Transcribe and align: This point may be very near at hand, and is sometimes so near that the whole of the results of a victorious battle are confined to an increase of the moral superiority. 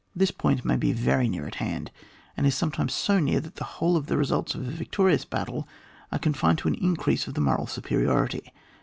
This 0.15 0.31
point 0.31 0.65
may 0.65 0.77
be 0.77 0.93
very 0.93 1.29
near 1.29 1.45
at 1.45 1.53
hand, 1.61 1.91
and 2.35 2.47
is 2.47 2.55
sometimes 2.55 2.91
so 2.91 3.19
near 3.19 3.39
that 3.39 3.57
the 3.57 3.63
whole 3.77 3.95
of 3.95 4.07
the 4.07 4.17
results 4.17 4.55
of 4.55 4.65
a 4.67 4.71
victorious 4.71 5.25
battle 5.25 5.67
are 6.11 6.17
confined 6.17 6.57
to 6.57 6.67
an 6.67 6.73
increase 6.73 7.27
of 7.27 7.35
the 7.35 7.39
moral 7.41 7.67
superiority. 7.67 8.51